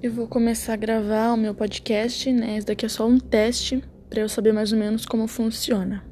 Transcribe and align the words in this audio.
Eu 0.00 0.12
vou 0.12 0.28
começar 0.28 0.74
a 0.74 0.76
gravar 0.76 1.32
o 1.32 1.36
meu 1.36 1.52
podcast, 1.52 2.32
né? 2.32 2.56
Esse 2.56 2.68
daqui 2.68 2.86
é 2.86 2.88
só 2.88 3.04
um 3.04 3.18
teste 3.18 3.82
para 4.08 4.20
eu 4.20 4.28
saber 4.28 4.52
mais 4.52 4.72
ou 4.72 4.78
menos 4.78 5.04
como 5.04 5.26
funciona. 5.26 6.07